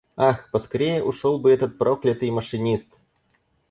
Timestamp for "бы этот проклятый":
1.37-2.31